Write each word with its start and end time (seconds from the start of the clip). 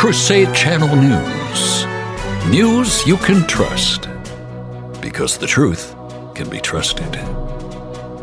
Crusade 0.00 0.54
Channel 0.54 0.96
News. 0.96 1.84
News 2.48 3.06
you 3.06 3.18
can 3.18 3.46
trust. 3.46 4.08
Because 5.02 5.36
the 5.36 5.46
truth 5.46 5.94
can 6.34 6.48
be 6.48 6.58
trusted. 6.58 7.14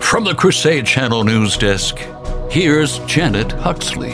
From 0.02 0.24
the 0.24 0.34
Crusade 0.36 0.88
Channel 0.88 1.24
News 1.24 1.56
Desk, 1.56 1.96
here's 2.50 2.98
Janet 3.06 3.52
Huxley. 3.52 4.14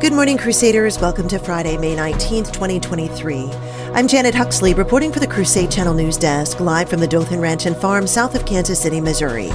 Good 0.00 0.14
morning, 0.14 0.38
Crusaders. 0.38 0.98
Welcome 0.98 1.28
to 1.28 1.38
Friday, 1.38 1.76
May 1.76 1.94
19th, 1.94 2.50
2023. 2.50 3.50
I'm 3.92 4.06
Janet 4.06 4.36
Huxley, 4.36 4.72
reporting 4.72 5.12
for 5.12 5.18
the 5.18 5.26
Crusade 5.26 5.70
Channel 5.70 5.94
News 5.94 6.16
Desk, 6.16 6.60
live 6.60 6.88
from 6.88 7.00
the 7.00 7.08
Dothan 7.08 7.40
Ranch 7.40 7.66
and 7.66 7.76
Farm 7.76 8.06
south 8.06 8.36
of 8.36 8.46
Kansas 8.46 8.80
City, 8.80 9.00
Missouri. 9.00 9.48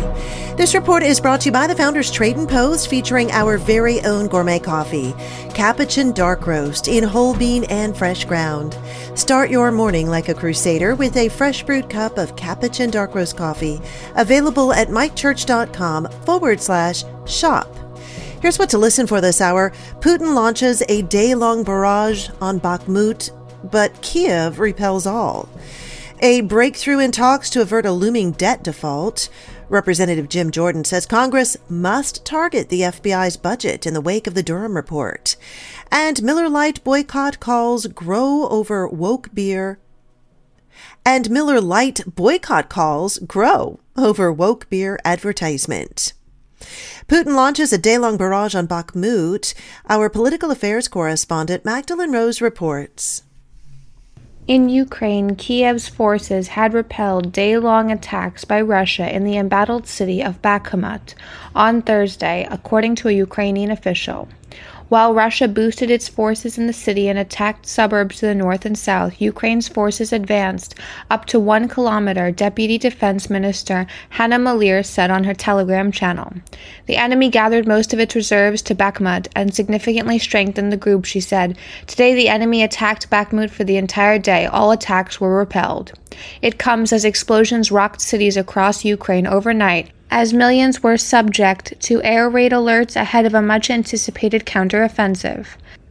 This 0.57 0.75
report 0.75 1.03
is 1.03 1.21
brought 1.21 1.39
to 1.41 1.45
you 1.45 1.51
by 1.53 1.67
the 1.67 1.75
Founders 1.75 2.11
Trade 2.11 2.35
and 2.35 2.47
Post, 2.47 2.89
featuring 2.89 3.31
our 3.31 3.57
very 3.57 4.01
own 4.01 4.27
gourmet 4.27 4.59
coffee, 4.59 5.15
Capuchin 5.53 6.11
Dark 6.11 6.45
Roast 6.45 6.89
in 6.89 7.03
whole 7.03 7.33
bean 7.33 7.63
and 7.69 7.97
fresh 7.97 8.25
ground. 8.25 8.77
Start 9.15 9.49
your 9.49 9.71
morning 9.71 10.09
like 10.09 10.27
a 10.27 10.33
Crusader 10.33 10.95
with 10.95 11.15
a 11.15 11.29
fresh 11.29 11.63
brewed 11.63 11.89
cup 11.89 12.17
of 12.17 12.35
Capuchin 12.35 12.91
Dark 12.91 13.15
Roast 13.15 13.37
coffee, 13.37 13.79
available 14.15 14.73
at 14.73 14.89
mikechurch.com 14.89 16.09
forward 16.25 16.59
slash 16.59 17.05
shop. 17.25 17.73
Here's 18.41 18.59
what 18.59 18.69
to 18.71 18.77
listen 18.77 19.07
for 19.07 19.21
this 19.21 19.39
hour. 19.39 19.71
Putin 20.01 20.35
launches 20.35 20.83
a 20.89 21.03
day 21.03 21.33
long 21.35 21.63
barrage 21.63 22.29
on 22.41 22.59
Bakhmut, 22.59 23.31
but 23.71 24.01
Kiev 24.01 24.59
repels 24.59 25.05
all. 25.05 25.49
A 26.21 26.41
breakthrough 26.41 26.99
in 26.99 27.11
talks 27.11 27.49
to 27.49 27.61
avert 27.61 27.85
a 27.85 27.91
looming 27.91 28.31
debt 28.31 28.63
default. 28.63 29.27
Representative 29.67 30.29
Jim 30.29 30.49
Jordan 30.49 30.85
says 30.85 31.05
Congress 31.05 31.57
must 31.67 32.25
target 32.25 32.69
the 32.69 32.81
FBI's 32.81 33.35
budget 33.35 33.85
in 33.85 33.93
the 33.93 34.01
wake 34.01 34.25
of 34.25 34.33
the 34.33 34.43
Durham 34.43 34.75
report. 34.75 35.35
And 35.91 36.23
Miller 36.23 36.47
Lite 36.47 36.83
boycott 36.83 37.39
calls 37.39 37.87
grow 37.87 38.47
over 38.47 38.87
woke 38.87 39.33
beer. 39.33 39.79
And 41.05 41.29
Miller 41.29 41.59
Lite 41.59 42.15
boycott 42.15 42.69
calls 42.69 43.17
grow 43.19 43.79
over 43.97 44.31
woke 44.31 44.69
beer 44.69 44.97
advertisement. 45.03 46.13
Putin 47.07 47.35
launches 47.35 47.73
a 47.73 47.77
day 47.77 47.97
long 47.97 48.17
barrage 48.17 48.55
on 48.55 48.67
Bakhmut. 48.67 49.53
Our 49.89 50.09
political 50.09 50.49
affairs 50.49 50.87
correspondent 50.87 51.65
Magdalene 51.65 52.13
Rose 52.13 52.39
reports. 52.39 53.24
In 54.47 54.69
Ukraine, 54.69 55.31
Kiev's 55.35 55.87
forces 55.87 56.49
had 56.49 56.75
repelled 56.75 57.31
day 57.31 57.57
long 57.57 57.91
attacks 57.91 58.45
by 58.45 58.61
Russia 58.61 59.11
in 59.11 59.23
the 59.23 59.37
embattled 59.37 59.87
city 59.87 60.21
of 60.21 60.39
Bakhmut 60.43 61.15
on 61.55 61.81
Thursday, 61.81 62.47
according 62.51 62.93
to 62.97 63.07
a 63.07 63.11
Ukrainian 63.11 63.71
official. 63.71 64.27
While 64.87 65.15
Russia 65.15 65.47
boosted 65.47 65.89
its 65.89 66.07
forces 66.07 66.59
in 66.59 66.67
the 66.67 66.73
city 66.73 67.09
and 67.09 67.17
attacked 67.17 67.65
suburbs 67.65 68.19
to 68.19 68.27
the 68.27 68.35
north 68.35 68.67
and 68.67 68.77
south, 68.77 69.19
Ukraine's 69.19 69.67
forces 69.67 70.13
advanced 70.13 70.75
up 71.09 71.25
to 71.25 71.39
one 71.39 71.67
kilometer, 71.67 72.29
Deputy 72.29 72.77
Defense 72.77 73.27
Minister 73.27 73.87
Hanna 74.09 74.37
Maliar 74.37 74.85
said 74.85 75.09
on 75.09 75.23
her 75.23 75.33
Telegram 75.33 75.91
channel. 75.91 76.33
The 76.85 76.97
enemy 76.97 77.29
gathered 77.29 77.67
most 77.67 77.93
of 77.93 77.99
its 77.99 78.13
reserves 78.13 78.61
to 78.61 78.75
Bakhmut 78.75 79.27
and 79.35 79.55
significantly 79.55 80.19
strengthened 80.19 80.71
the 80.71 80.77
group, 80.77 81.05
she 81.05 81.19
said. 81.19 81.57
Today, 81.87 82.13
the 82.13 82.29
enemy 82.29 82.61
attacked 82.61 83.09
Bakhmut 83.09 83.49
for 83.49 83.63
the 83.63 83.77
entire 83.77 84.19
day. 84.19 84.45
All 84.45 84.71
attacks 84.71 85.19
were 85.19 85.35
repelled. 85.35 85.93
It 86.43 86.59
comes 86.59 86.93
as 86.93 87.03
explosions 87.03 87.71
rocked 87.71 88.01
cities 88.01 88.37
across 88.37 88.85
Ukraine 88.85 89.25
overnight 89.25 89.89
as 90.09 90.33
millions 90.33 90.81
were 90.81 90.97
subject 90.97 91.79
to 91.81 92.01
air 92.03 92.29
raid 92.29 92.51
alerts 92.51 92.95
ahead 92.95 93.25
of 93.25 93.33
a 93.33 93.41
much 93.41 93.69
anticipated 93.69 94.45
counteroffensive. 94.45 95.47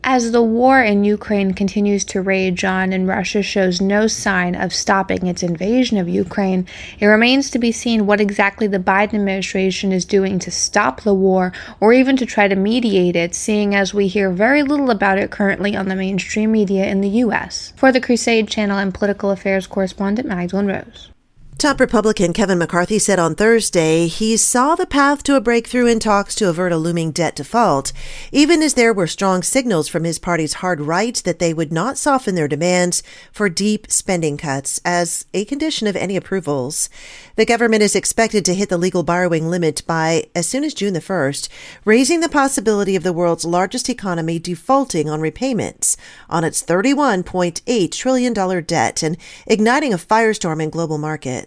As 0.07 0.33
the 0.33 0.43
war 0.43 0.83
in 0.83 1.03
Ukraine 1.05 1.55
continues 1.55 2.05
to 2.05 2.21
rage 2.21 2.63
on 2.63 2.93
and 2.93 3.09
Russia 3.09 3.43
shows 3.43 3.81
no 3.81 4.07
sign 4.07 4.55
of 4.55 4.75
stopping 4.75 5.27
its 5.27 5.43
invasion 5.43 5.97
of 5.97 6.11
Ukraine, 6.11 6.67
it 7.01 7.07
remains 7.07 7.49
to 7.51 7.59
be 7.59 7.73
seen 7.73 8.05
what 8.05 8.21
exactly 8.21 8.67
the 8.67 8.79
Biden 8.79 9.15
administration 9.15 9.93
is 9.93 10.05
doing 10.05 10.39
to 10.41 10.51
stop 10.51 11.01
the 11.01 11.15
war 11.15 11.55
or 11.81 11.95
even 11.95 12.19
to 12.19 12.27
try 12.27 12.49
to 12.49 12.55
mediate 12.55 13.17
it, 13.17 13.35
seeing 13.35 13.75
as 13.75 13.95
we 13.95 14.07
hear 14.07 14.31
very 14.31 14.63
little 14.63 14.91
about 14.91 15.17
it 15.17 15.31
currently 15.31 15.75
on 15.75 15.89
the 15.89 15.97
mainstream 15.97 16.53
media 16.53 16.85
in 16.85 17.01
the 17.01 17.25
U.S. 17.25 17.73
For 17.75 17.91
the 17.91 18.01
Crusade 18.01 18.47
Channel 18.47 18.77
and 18.77 18.93
political 18.93 19.31
affairs 19.31 19.67
correspondent 19.67 20.29
Magdalene 20.29 20.67
Rose. 20.67 21.14
Top 21.57 21.81
Republican 21.81 22.35
Kevin 22.35 22.59
McCarthy 22.59 22.99
said 22.99 23.19
on 23.19 23.35
Thursday 23.35 24.07
he 24.07 24.37
saw 24.37 24.75
the 24.75 24.87
path 24.87 25.23
to 25.23 25.37
a 25.37 25.41
breakthrough 25.41 25.87
in 25.87 25.99
talks 25.99 26.35
to 26.35 26.49
avert 26.51 26.73
a 26.73 26.77
looming 26.77 27.11
debt 27.11 27.37
default, 27.37 27.93
even 28.33 28.61
as 28.61 28.75
there 28.75 28.93
were 28.93 29.07
strong 29.07 29.43
signals 29.43 29.89
from 29.89 30.05
his 30.05 30.19
party's 30.19 30.55
hard 30.55 30.81
right 30.81 31.15
that 31.25 31.39
they 31.39 31.55
would 31.55 31.73
not 31.73 31.97
soften 31.97 32.35
their 32.35 32.49
demands 32.49 33.03
for 33.33 33.49
deep 33.49 33.91
spending 33.91 34.37
cuts 34.37 34.79
as 34.85 35.25
a 35.33 35.47
condition 35.47 35.87
of 35.87 35.97
any 35.97 36.17
approvals. 36.17 36.91
The 37.37 37.47
government 37.47 37.83
is 37.83 37.97
expected 37.97 38.45
to 38.45 38.55
hit 38.55 38.69
the 38.69 38.77
legal 38.77 39.03
borrowing 39.03 39.49
limit 39.49 39.87
by 39.87 40.27
as 40.35 40.47
soon 40.47 40.65
as 40.65 40.75
June 40.75 40.93
the 40.93 41.01
1st, 41.01 41.49
raising 41.87 42.21
the 42.21 42.29
possibility 42.29 42.95
of 42.95 43.05
the 43.05 43.13
world's 43.13 43.47
largest 43.47 43.89
economy 43.89 44.39
defaulting 44.39 45.09
on 45.09 45.21
repayments 45.21 45.97
on 46.29 46.45
its 46.45 46.63
$31.8 46.63 47.91
trillion 47.93 48.65
debt 48.65 49.03
and 49.03 49.17
igniting 49.47 49.95
a 49.95 49.99
firestorm 49.99 50.63
in 50.63 50.69
global 50.69 50.99
markets. 50.99 51.44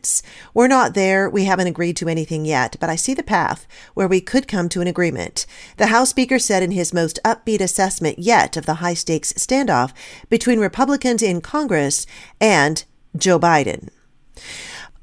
We're 0.53 0.68
not 0.68 0.94
there. 0.94 1.30
We 1.30 1.46
haven't 1.46 1.68
agreed 1.68 1.97
to 1.97 2.08
anything 2.08 2.46
yet, 2.46 2.75
but 2.80 2.90
I 2.90 2.96
see 2.96 3.13
the 3.13 3.24
path 3.24 3.68
where 3.94 4.08
we 4.08 4.22
could 4.22 4.47
come 4.47 4.69
to 4.69 4.81
an 4.81 4.88
agreement. 4.88 5.46
The 5.78 5.88
House 5.88 6.09
Speaker 6.09 6.40
said 6.40 6.63
in 6.63 6.72
his 6.72 6.94
most 6.94 7.19
upbeat 7.25 7.62
assessment 7.62 8.19
yet 8.19 8.57
of 8.57 8.66
the 8.66 8.75
high 8.75 8.94
stakes 8.94 9.34
standoff 9.34 9.94
between 10.30 10.59
Republicans 10.59 11.24
in 11.24 11.41
Congress 11.41 12.06
and 12.40 12.84
Joe 13.16 13.40
Biden. 13.40 13.90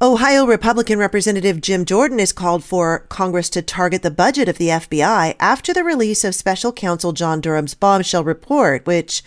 Ohio 0.03 0.45
Republican 0.45 0.99
Representative 0.99 1.61
Jim 1.61 1.85
Jordan 1.85 2.19
has 2.19 2.33
called 2.33 2.65
for 2.65 3.07
Congress 3.09 3.49
to 3.51 3.63
target 3.63 4.03
the 4.03 4.11
budget 4.11 4.49
of 4.49 4.59
the 4.59 4.69
FBI 4.69 5.37
after 5.39 5.73
the 5.73 5.85
release 5.85 6.25
of 6.25 6.35
special 6.35 6.73
counsel 6.73 7.13
John 7.13 7.41
Durham's 7.41 7.75
bombshell 7.75 8.25
report, 8.25 8.85
which 8.87 9.23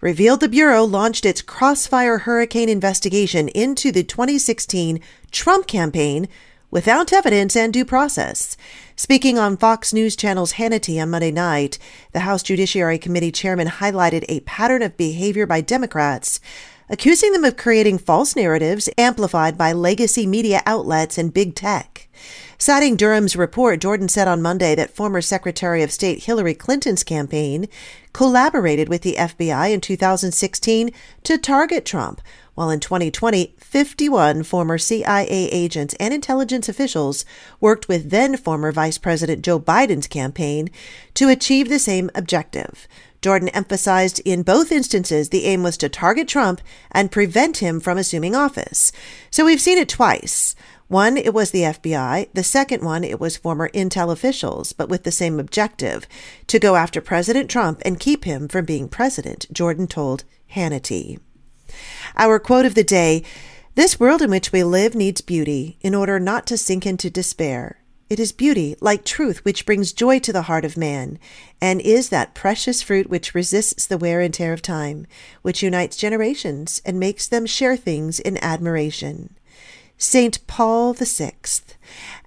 revealed 0.00 0.38
the 0.38 0.48
Bureau 0.48 0.84
launched 0.84 1.26
its 1.26 1.42
crossfire 1.42 2.18
hurricane 2.18 2.68
investigation 2.68 3.48
into 3.48 3.90
the 3.90 4.04
2016 4.04 5.00
Trump 5.32 5.66
campaign 5.66 6.28
without 6.70 7.12
evidence 7.12 7.56
and 7.56 7.72
due 7.72 7.84
process. 7.84 8.56
Speaking 8.94 9.38
on 9.38 9.56
Fox 9.56 9.92
News 9.92 10.14
Channel's 10.14 10.54
Hannity 10.54 11.02
on 11.02 11.10
Monday 11.10 11.32
night, 11.32 11.78
the 12.12 12.20
House 12.20 12.44
Judiciary 12.44 12.98
Committee 12.98 13.32
chairman 13.32 13.66
highlighted 13.66 14.24
a 14.28 14.40
pattern 14.40 14.82
of 14.82 14.96
behavior 14.96 15.46
by 15.46 15.60
Democrats 15.60 16.38
accusing 16.92 17.32
them 17.32 17.42
of 17.42 17.56
creating 17.56 17.96
false 17.96 18.36
narratives 18.36 18.86
amplified 18.98 19.56
by 19.56 19.72
legacy 19.72 20.26
media 20.26 20.60
outlets 20.66 21.16
and 21.16 21.32
big 21.32 21.54
tech. 21.54 22.06
Citing 22.58 22.96
Durham's 22.96 23.34
report, 23.34 23.80
Jordan 23.80 24.08
said 24.08 24.28
on 24.28 24.42
Monday 24.42 24.74
that 24.74 24.94
former 24.94 25.22
Secretary 25.22 25.82
of 25.82 25.90
State 25.90 26.24
Hillary 26.24 26.54
Clinton's 26.54 27.02
campaign 27.02 27.66
collaborated 28.12 28.90
with 28.90 29.00
the 29.00 29.16
FBI 29.18 29.72
in 29.72 29.80
2016 29.80 30.90
to 31.24 31.38
target 31.38 31.86
Trump, 31.86 32.20
while 32.54 32.68
in 32.68 32.78
2020, 32.78 33.54
51 33.58 34.42
former 34.42 34.76
CIA 34.76 35.48
agents 35.50 35.94
and 35.98 36.12
intelligence 36.12 36.68
officials 36.68 37.24
worked 37.58 37.88
with 37.88 38.10
then 38.10 38.36
former 38.36 38.70
Vice 38.70 38.98
President 38.98 39.42
Joe 39.42 39.58
Biden's 39.58 40.06
campaign 40.06 40.68
to 41.14 41.30
achieve 41.30 41.70
the 41.70 41.78
same 41.78 42.10
objective. 42.14 42.86
Jordan 43.22 43.48
emphasized 43.50 44.20
in 44.24 44.42
both 44.42 44.72
instances 44.72 45.28
the 45.28 45.46
aim 45.46 45.62
was 45.62 45.76
to 45.78 45.88
target 45.88 46.28
Trump 46.28 46.60
and 46.90 47.10
prevent 47.10 47.58
him 47.58 47.80
from 47.80 47.96
assuming 47.96 48.34
office. 48.34 48.92
So 49.30 49.44
we've 49.44 49.60
seen 49.60 49.78
it 49.78 49.88
twice. 49.88 50.54
One, 50.88 51.16
it 51.16 51.32
was 51.32 51.52
the 51.52 51.62
FBI. 51.62 52.28
The 52.34 52.44
second 52.44 52.82
one, 52.84 53.02
it 53.02 53.18
was 53.18 53.38
former 53.38 53.70
intel 53.70 54.12
officials, 54.12 54.74
but 54.74 54.90
with 54.90 55.04
the 55.04 55.10
same 55.10 55.40
objective 55.40 56.06
to 56.48 56.58
go 56.58 56.76
after 56.76 57.00
President 57.00 57.48
Trump 57.48 57.80
and 57.84 57.98
keep 57.98 58.24
him 58.24 58.46
from 58.46 58.66
being 58.66 58.88
president, 58.88 59.46
Jordan 59.50 59.86
told 59.86 60.24
Hannity. 60.54 61.18
Our 62.16 62.38
quote 62.38 62.66
of 62.66 62.74
the 62.74 62.84
day 62.84 63.22
This 63.74 63.98
world 63.98 64.20
in 64.20 64.30
which 64.30 64.52
we 64.52 64.64
live 64.64 64.94
needs 64.94 65.22
beauty 65.22 65.78
in 65.80 65.94
order 65.94 66.20
not 66.20 66.46
to 66.48 66.58
sink 66.58 66.84
into 66.84 67.08
despair. 67.08 67.81
It 68.12 68.20
is 68.20 68.30
beauty, 68.30 68.76
like 68.78 69.06
truth, 69.06 69.42
which 69.42 69.64
brings 69.64 69.90
joy 69.90 70.18
to 70.18 70.34
the 70.34 70.42
heart 70.42 70.66
of 70.66 70.76
man, 70.76 71.18
and 71.62 71.80
is 71.80 72.10
that 72.10 72.34
precious 72.34 72.82
fruit 72.82 73.08
which 73.08 73.34
resists 73.34 73.86
the 73.86 73.96
wear 73.96 74.20
and 74.20 74.34
tear 74.34 74.52
of 74.52 74.60
time, 74.60 75.06
which 75.40 75.62
unites 75.62 75.96
generations 75.96 76.82
and 76.84 77.00
makes 77.00 77.26
them 77.26 77.46
share 77.46 77.74
things 77.74 78.20
in 78.20 78.36
admiration. 78.44 79.34
St. 79.96 80.46
Paul 80.46 80.92
the 80.92 81.06
Sixth. 81.06 81.78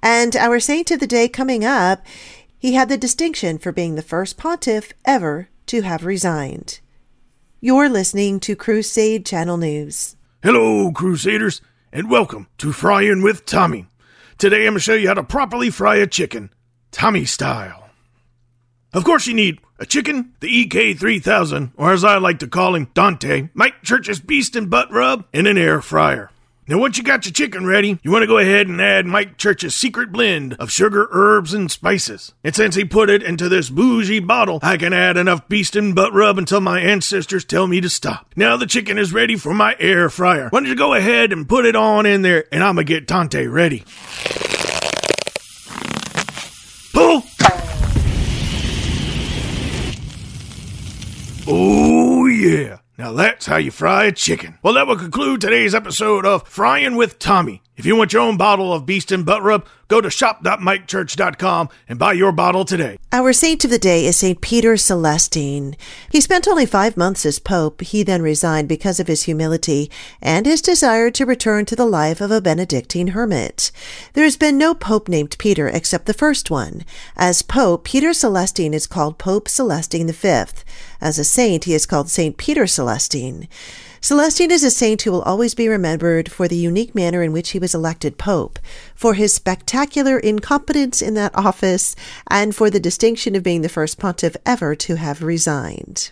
And 0.01 0.35
our 0.35 0.59
saint 0.59 0.89
of 0.89 0.99
the 0.99 1.05
day 1.05 1.27
coming 1.27 1.63
up, 1.63 2.03
he 2.57 2.73
had 2.73 2.89
the 2.89 2.97
distinction 2.97 3.59
for 3.59 3.71
being 3.71 3.93
the 3.93 4.01
first 4.01 4.37
pontiff 4.37 4.91
ever 5.05 5.49
to 5.67 5.81
have 5.83 6.03
resigned. 6.03 6.79
You're 7.61 7.89
listening 7.89 8.39
to 8.39 8.55
Crusade 8.55 9.23
Channel 9.23 9.57
News. 9.57 10.15
Hello, 10.41 10.91
Crusaders, 10.91 11.61
and 11.93 12.09
welcome 12.09 12.47
to 12.57 12.71
Frying 12.73 13.21
with 13.21 13.45
Tommy. 13.45 13.85
Today 14.37 14.67
I'm 14.67 14.73
going 14.73 14.73
to 14.75 14.79
show 14.81 14.93
you 14.95 15.07
how 15.07 15.13
to 15.13 15.23
properly 15.23 15.69
fry 15.69 15.95
a 15.95 16.07
chicken, 16.07 16.49
Tommy 16.91 17.23
style. 17.23 17.89
Of 18.91 19.05
course, 19.05 19.27
you 19.27 19.33
need 19.33 19.61
a 19.79 19.85
chicken, 19.85 20.33
the 20.41 20.65
EK3000, 20.65 21.71
or 21.77 21.93
as 21.93 22.03
I 22.03 22.17
like 22.17 22.39
to 22.39 22.47
call 22.47 22.75
him, 22.75 22.89
Dante, 22.93 23.47
Mike 23.53 23.81
Church's 23.81 24.19
Beast 24.19 24.57
and 24.57 24.69
Butt 24.69 24.91
Rub, 24.91 25.25
and 25.33 25.47
an 25.47 25.57
air 25.57 25.81
fryer. 25.81 26.31
Now, 26.67 26.79
once 26.79 26.97
you 26.97 27.03
got 27.03 27.27
your 27.27 27.31
chicken 27.31 27.67
ready, 27.67 27.99
you 28.01 28.09
want 28.09 28.23
to 28.23 28.27
go 28.27 28.39
ahead 28.39 28.67
and 28.67 28.81
add 28.81 29.05
Mike 29.05 29.37
Church's 29.37 29.75
secret 29.75 30.11
blend 30.11 30.55
of 30.55 30.71
sugar, 30.71 31.07
herbs, 31.11 31.53
and 31.53 31.69
spices. 31.69 32.33
And 32.43 32.55
since 32.55 32.73
he 32.73 32.83
put 32.83 33.07
it 33.07 33.21
into 33.21 33.47
this 33.47 33.69
bougie 33.69 34.19
bottle, 34.19 34.57
I 34.63 34.77
can 34.77 34.91
add 34.91 35.15
enough 35.15 35.47
beast 35.47 35.75
and 35.75 35.93
butt 35.93 36.11
rub 36.11 36.39
until 36.39 36.61
my 36.61 36.79
ancestors 36.79 37.45
tell 37.45 37.67
me 37.67 37.81
to 37.81 37.89
stop. 37.89 38.33
Now 38.35 38.57
the 38.57 38.65
chicken 38.65 38.97
is 38.97 39.13
ready 39.13 39.35
for 39.35 39.53
my 39.53 39.75
air 39.79 40.09
fryer. 40.09 40.49
Why 40.49 40.59
don't 40.59 40.67
you 40.67 40.75
go 40.75 40.95
ahead 40.95 41.31
and 41.31 41.47
put 41.47 41.65
it 41.65 41.75
on 41.75 42.07
in 42.07 42.23
there, 42.23 42.45
and 42.51 42.63
I'm 42.63 42.73
gonna 42.73 42.85
get 42.85 43.07
Tante 43.07 43.45
ready. 43.45 43.83
Pull! 46.93 47.23
Oh, 51.47 52.25
yeah. 52.25 52.79
Now 52.97 53.11
that's 53.11 53.45
how 53.45 53.57
you 53.57 53.71
fry 53.71 54.05
a 54.05 54.11
chicken. 54.13 54.57
Well, 54.63 54.75
that 54.75 54.87
will 54.87 54.95
conclude 54.95 55.41
today's 55.41 55.75
episode 55.75 56.25
of 56.25 56.47
Frying 56.47 56.95
with 56.95 57.19
Tommy. 57.19 57.61
If 57.75 57.85
you 57.85 57.97
want 57.97 58.13
your 58.13 58.21
own 58.21 58.37
bottle 58.37 58.71
of 58.71 58.85
Beast 58.85 59.11
and 59.11 59.25
Butt 59.25 59.43
Rub, 59.43 59.65
go 59.87 60.01
to 60.01 60.09
shop.mikechurch.com 60.09 61.69
and 61.87 61.99
buy 61.99 62.13
your 62.13 62.31
bottle 62.31 62.65
today. 62.65 62.97
Our 63.11 63.33
saint 63.33 63.63
of 63.63 63.71
the 63.71 63.79
day 63.79 64.05
is 64.05 64.17
St. 64.17 64.41
Peter 64.41 64.75
Celestine. 64.77 65.75
He 66.09 66.19
spent 66.19 66.47
only 66.47 66.65
five 66.65 66.97
months 66.97 67.25
as 67.25 67.39
Pope. 67.39 67.81
He 67.81 68.03
then 68.03 68.21
resigned 68.21 68.67
because 68.67 68.99
of 68.99 69.07
his 69.07 69.23
humility 69.23 69.89
and 70.21 70.45
his 70.45 70.61
desire 70.61 71.09
to 71.11 71.25
return 71.25 71.65
to 71.65 71.75
the 71.75 71.85
life 71.85 72.21
of 72.21 72.31
a 72.31 72.41
Benedictine 72.41 73.07
hermit. 73.07 73.71
There 74.13 74.23
has 74.23 74.37
been 74.37 74.57
no 74.57 74.73
Pope 74.73 75.07
named 75.07 75.37
Peter 75.39 75.67
except 75.67 76.05
the 76.05 76.13
first 76.13 76.51
one. 76.51 76.83
As 77.15 77.41
Pope, 77.41 77.85
Peter 77.85 78.13
Celestine 78.13 78.73
is 78.73 78.87
called 78.87 79.17
Pope 79.17 79.47
Celestine 79.47 80.11
V. 80.11 80.45
As 80.99 81.19
a 81.19 81.23
saint, 81.23 81.65
he 81.65 81.73
is 81.73 81.85
called 81.85 82.09
St. 82.09 82.37
Peter 82.37 82.65
Celestine. 82.67 83.47
Celestine 84.05 84.51
is 84.51 84.63
a 84.63 84.69
saint 84.69 85.01
who 85.01 85.11
will 85.11 85.23
always 85.23 85.55
be 85.55 85.67
remembered 85.67 86.31
for 86.31 86.47
the 86.47 86.55
unique 86.55 86.93
manner 86.93 87.23
in 87.23 87.31
which 87.31 87.49
he 87.49 87.57
was 87.57 87.73
elected 87.73 88.19
pope, 88.19 88.59
for 88.93 89.15
his 89.15 89.33
spectacular 89.33 90.19
incompetence 90.19 91.01
in 91.01 91.15
that 91.15 91.35
office, 91.35 91.95
and 92.29 92.55
for 92.55 92.69
the 92.69 92.79
distinction 92.79 93.35
of 93.35 93.41
being 93.41 93.63
the 93.63 93.67
first 93.67 93.97
pontiff 93.97 94.37
ever 94.45 94.75
to 94.75 94.97
have 94.97 95.23
resigned. 95.23 96.11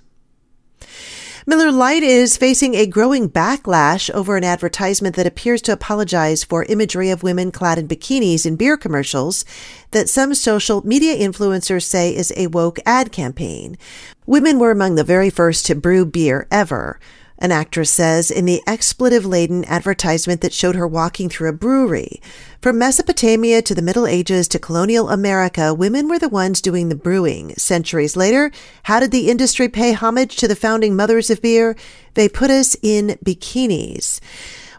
Miller 1.45 1.71
Lite 1.71 2.01
is 2.01 2.35
facing 2.35 2.73
a 2.73 2.87
growing 2.87 3.29
backlash 3.29 4.09
over 4.09 4.37
an 4.37 4.43
advertisement 4.43 5.15
that 5.15 5.27
appears 5.27 5.61
to 5.61 5.71
apologize 5.71 6.43
for 6.43 6.63
imagery 6.63 7.11
of 7.11 7.21
women 7.21 7.51
clad 7.51 7.77
in 7.77 7.87
bikinis 7.87 8.43
in 8.43 8.55
beer 8.55 8.75
commercials 8.75 9.45
that 9.91 10.09
some 10.09 10.33
social 10.33 10.83
media 10.83 11.15
influencers 11.15 11.83
say 11.83 12.15
is 12.15 12.33
a 12.35 12.47
woke 12.47 12.79
ad 12.87 13.11
campaign. 13.11 13.77
Women 14.25 14.57
were 14.57 14.71
among 14.71 14.95
the 14.95 15.03
very 15.03 15.29
first 15.29 15.67
to 15.67 15.75
brew 15.75 16.07
beer 16.07 16.47
ever 16.49 16.99
an 17.39 17.51
actress 17.51 17.89
says 17.89 18.31
in 18.31 18.45
the 18.45 18.61
expletive 18.67 19.25
laden 19.25 19.65
advertisement 19.65 20.41
that 20.41 20.53
showed 20.53 20.75
her 20.75 20.87
walking 20.87 21.29
through 21.29 21.49
a 21.49 21.53
brewery. 21.53 22.21
From 22.61 22.77
Mesopotamia 22.77 23.61
to 23.61 23.75
the 23.75 23.81
Middle 23.81 24.07
Ages 24.07 24.47
to 24.49 24.59
colonial 24.59 25.09
America, 25.09 25.73
women 25.73 26.07
were 26.07 26.19
the 26.19 26.29
ones 26.29 26.61
doing 26.61 26.89
the 26.89 26.95
brewing. 26.95 27.53
Centuries 27.55 28.15
later, 28.15 28.51
how 28.83 28.99
did 28.99 29.11
the 29.11 29.29
industry 29.29 29.67
pay 29.67 29.93
homage 29.93 30.37
to 30.37 30.47
the 30.47 30.55
founding 30.55 30.95
mothers 30.95 31.29
of 31.29 31.41
beer? 31.41 31.75
They 32.13 32.29
put 32.29 32.49
us 32.49 32.77
in 32.81 33.17
bikinis. 33.25 34.19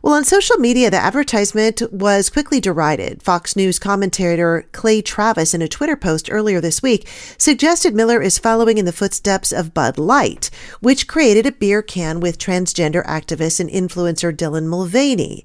Well, 0.04 0.12
on 0.12 0.24
social 0.24 0.58
media, 0.58 0.90
the 0.90 0.98
advertisement 0.98 1.80
was 1.90 2.28
quickly 2.28 2.60
derided. 2.60 3.22
Fox 3.22 3.56
News 3.56 3.78
commentator 3.78 4.66
Clay 4.72 5.00
Travis, 5.00 5.54
in 5.54 5.62
a 5.62 5.66
Twitter 5.66 5.96
post 5.96 6.28
earlier 6.30 6.60
this 6.60 6.82
week, 6.82 7.08
suggested 7.38 7.94
Miller 7.94 8.20
is 8.20 8.38
following 8.38 8.76
in 8.76 8.84
the 8.84 8.92
footsteps 8.92 9.50
of 9.50 9.72
Bud 9.72 9.96
Light, 9.96 10.50
which 10.80 11.08
created 11.08 11.46
a 11.46 11.52
beer 11.52 11.80
can 11.80 12.20
with 12.20 12.36
transgender 12.36 13.02
activist 13.06 13.60
and 13.60 13.70
influencer 13.70 14.30
Dylan 14.30 14.66
Mulvaney. 14.66 15.42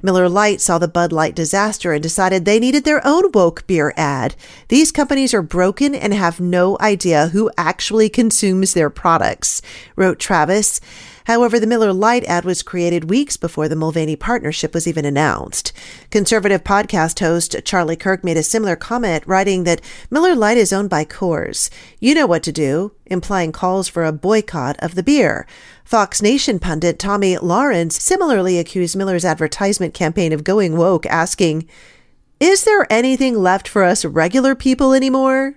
Miller 0.00 0.26
Lite 0.26 0.62
saw 0.62 0.78
the 0.78 0.88
Bud 0.88 1.12
Light 1.12 1.34
disaster 1.34 1.92
and 1.92 2.02
decided 2.02 2.46
they 2.46 2.58
needed 2.58 2.84
their 2.84 3.06
own 3.06 3.30
woke 3.32 3.66
beer 3.66 3.92
ad. 3.94 4.36
These 4.68 4.90
companies 4.90 5.34
are 5.34 5.42
broken 5.42 5.94
and 5.94 6.14
have 6.14 6.40
no 6.40 6.78
idea 6.80 7.28
who 7.28 7.50
actually 7.58 8.08
consumes 8.08 8.72
their 8.72 8.88
products, 8.88 9.60
wrote 9.96 10.18
Travis. 10.18 10.80
However, 11.28 11.60
the 11.60 11.66
Miller 11.66 11.92
Lite 11.92 12.24
ad 12.24 12.46
was 12.46 12.62
created 12.62 13.10
weeks 13.10 13.36
before 13.36 13.68
the 13.68 13.76
Mulvaney 13.76 14.16
partnership 14.16 14.72
was 14.72 14.86
even 14.86 15.04
announced. 15.04 15.74
Conservative 16.10 16.64
podcast 16.64 17.20
host 17.20 17.54
Charlie 17.66 17.96
Kirk 17.96 18.24
made 18.24 18.38
a 18.38 18.42
similar 18.42 18.76
comment, 18.76 19.24
writing 19.26 19.64
that 19.64 19.82
Miller 20.10 20.34
Lite 20.34 20.56
is 20.56 20.72
owned 20.72 20.88
by 20.88 21.04
Coors. 21.04 21.68
You 22.00 22.14
know 22.14 22.26
what 22.26 22.42
to 22.44 22.50
do, 22.50 22.92
implying 23.04 23.52
calls 23.52 23.88
for 23.88 24.06
a 24.06 24.12
boycott 24.12 24.78
of 24.78 24.94
the 24.94 25.02
beer. 25.02 25.46
Fox 25.84 26.22
Nation 26.22 26.58
pundit 26.58 26.98
Tomi 26.98 27.36
Lahren 27.36 27.92
similarly 27.92 28.58
accused 28.58 28.96
Miller's 28.96 29.26
advertisement 29.26 29.92
campaign 29.92 30.32
of 30.32 30.44
going 30.44 30.78
woke, 30.78 31.04
asking, 31.04 31.68
Is 32.40 32.64
there 32.64 32.90
anything 32.90 33.36
left 33.36 33.68
for 33.68 33.84
us 33.84 34.02
regular 34.02 34.54
people 34.54 34.94
anymore? 34.94 35.56